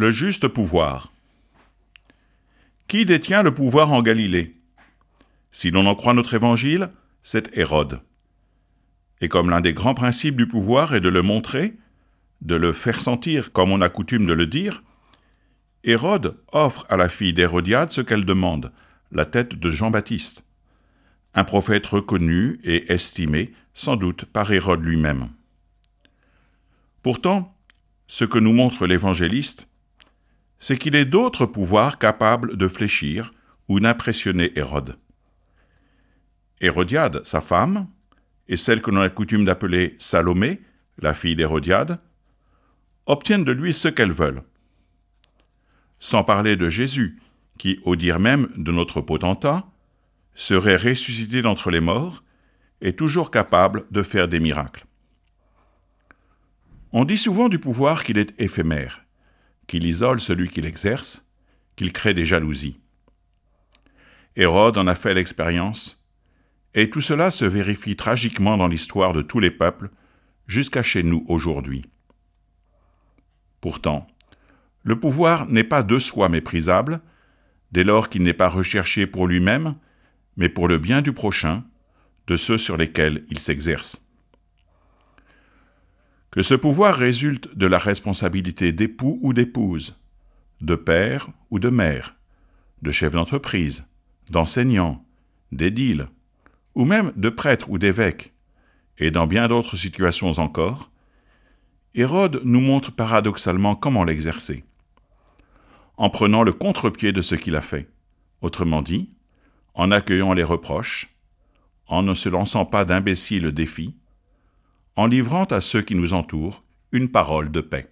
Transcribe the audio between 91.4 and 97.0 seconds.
ou de mère, de chef d'entreprise, d'enseignant, d'édile, ou